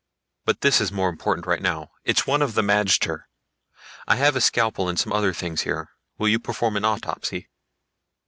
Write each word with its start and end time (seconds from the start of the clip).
"But 0.45 0.61
this 0.61 0.81
is 0.81 0.91
more 0.91 1.09
important 1.09 1.45
right 1.45 1.61
now. 1.61 1.91
It's 2.03 2.25
one 2.25 2.41
of 2.41 2.55
the 2.55 2.63
magter. 2.63 3.25
I 4.07 4.15
have 4.15 4.35
a 4.35 4.41
scalpel 4.41 4.89
and 4.89 4.99
some 4.99 5.13
other 5.13 5.31
things 5.31 5.61
here 5.61 5.91
will 6.17 6.27
you 6.27 6.39
perform 6.39 6.75
an 6.75 6.83
autopsy?" 6.85 7.49